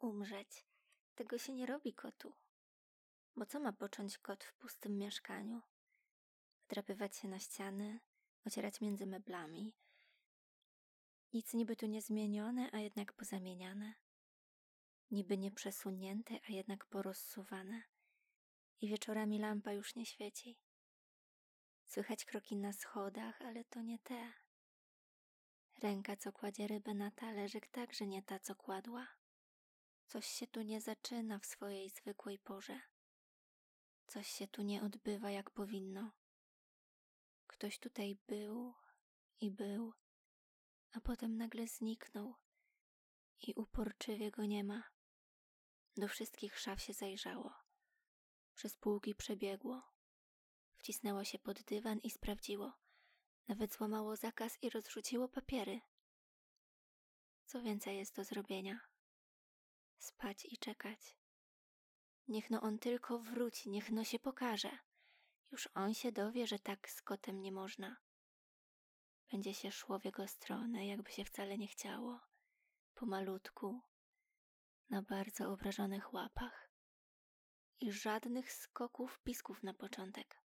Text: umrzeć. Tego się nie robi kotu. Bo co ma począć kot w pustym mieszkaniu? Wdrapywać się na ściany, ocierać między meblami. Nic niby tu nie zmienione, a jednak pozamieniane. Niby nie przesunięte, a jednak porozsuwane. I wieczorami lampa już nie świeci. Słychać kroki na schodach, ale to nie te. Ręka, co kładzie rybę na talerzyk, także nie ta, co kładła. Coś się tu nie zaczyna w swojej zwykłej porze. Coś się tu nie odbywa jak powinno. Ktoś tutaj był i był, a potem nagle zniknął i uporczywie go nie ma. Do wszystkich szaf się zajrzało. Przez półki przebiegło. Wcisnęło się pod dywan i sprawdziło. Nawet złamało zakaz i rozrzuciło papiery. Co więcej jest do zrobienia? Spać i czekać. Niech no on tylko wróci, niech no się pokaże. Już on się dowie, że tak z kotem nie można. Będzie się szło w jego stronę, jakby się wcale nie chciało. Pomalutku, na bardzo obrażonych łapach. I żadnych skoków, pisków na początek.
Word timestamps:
umrzeć. 0.00 0.66
Tego 1.14 1.38
się 1.38 1.52
nie 1.52 1.66
robi 1.66 1.94
kotu. 1.94 2.32
Bo 3.36 3.46
co 3.46 3.60
ma 3.60 3.72
począć 3.72 4.18
kot 4.18 4.44
w 4.44 4.54
pustym 4.54 4.98
mieszkaniu? 4.98 5.62
Wdrapywać 6.64 7.16
się 7.16 7.28
na 7.28 7.38
ściany, 7.38 8.00
ocierać 8.46 8.80
między 8.80 9.06
meblami. 9.06 9.74
Nic 11.32 11.54
niby 11.54 11.76
tu 11.76 11.86
nie 11.86 12.02
zmienione, 12.02 12.70
a 12.72 12.78
jednak 12.78 13.12
pozamieniane. 13.12 13.94
Niby 15.10 15.38
nie 15.38 15.50
przesunięte, 15.50 16.34
a 16.48 16.52
jednak 16.52 16.86
porozsuwane. 16.86 17.82
I 18.80 18.88
wieczorami 18.88 19.38
lampa 19.38 19.72
już 19.72 19.94
nie 19.94 20.06
świeci. 20.06 20.58
Słychać 21.84 22.24
kroki 22.24 22.56
na 22.56 22.72
schodach, 22.72 23.42
ale 23.42 23.64
to 23.64 23.82
nie 23.82 23.98
te. 23.98 24.32
Ręka, 25.82 26.16
co 26.16 26.32
kładzie 26.32 26.66
rybę 26.66 26.94
na 26.94 27.10
talerzyk, 27.10 27.68
także 27.68 28.06
nie 28.06 28.22
ta, 28.22 28.38
co 28.38 28.54
kładła. 28.54 29.19
Coś 30.10 30.26
się 30.26 30.46
tu 30.46 30.62
nie 30.62 30.80
zaczyna 30.80 31.38
w 31.38 31.46
swojej 31.46 31.90
zwykłej 31.90 32.38
porze. 32.38 32.80
Coś 34.06 34.28
się 34.28 34.48
tu 34.48 34.62
nie 34.62 34.82
odbywa 34.82 35.30
jak 35.30 35.50
powinno. 35.50 36.12
Ktoś 37.46 37.78
tutaj 37.78 38.18
był 38.26 38.74
i 39.40 39.50
był, 39.50 39.92
a 40.92 41.00
potem 41.00 41.36
nagle 41.36 41.66
zniknął 41.66 42.34
i 43.40 43.54
uporczywie 43.54 44.30
go 44.30 44.46
nie 44.46 44.64
ma. 44.64 44.82
Do 45.96 46.08
wszystkich 46.08 46.58
szaf 46.58 46.82
się 46.82 46.92
zajrzało. 46.92 47.54
Przez 48.54 48.76
półki 48.76 49.14
przebiegło. 49.14 49.82
Wcisnęło 50.76 51.24
się 51.24 51.38
pod 51.38 51.62
dywan 51.62 51.98
i 51.98 52.10
sprawdziło. 52.10 52.72
Nawet 53.48 53.74
złamało 53.74 54.16
zakaz 54.16 54.62
i 54.62 54.70
rozrzuciło 54.70 55.28
papiery. 55.28 55.80
Co 57.46 57.62
więcej 57.62 57.98
jest 57.98 58.16
do 58.16 58.24
zrobienia? 58.24 58.90
Spać 60.00 60.44
i 60.44 60.58
czekać. 60.58 61.16
Niech 62.28 62.50
no 62.50 62.60
on 62.60 62.78
tylko 62.78 63.18
wróci, 63.18 63.70
niech 63.70 63.90
no 63.90 64.04
się 64.04 64.18
pokaże. 64.18 64.78
Już 65.52 65.68
on 65.74 65.94
się 65.94 66.12
dowie, 66.12 66.46
że 66.46 66.58
tak 66.58 66.90
z 66.90 67.02
kotem 67.02 67.40
nie 67.42 67.52
można. 67.52 67.96
Będzie 69.30 69.54
się 69.54 69.72
szło 69.72 69.98
w 69.98 70.04
jego 70.04 70.28
stronę, 70.28 70.86
jakby 70.86 71.12
się 71.12 71.24
wcale 71.24 71.58
nie 71.58 71.68
chciało. 71.68 72.20
Pomalutku, 72.94 73.80
na 74.90 75.02
bardzo 75.02 75.52
obrażonych 75.52 76.12
łapach. 76.12 76.70
I 77.80 77.92
żadnych 77.92 78.52
skoków, 78.52 79.20
pisków 79.24 79.62
na 79.62 79.74
początek. 79.74 80.42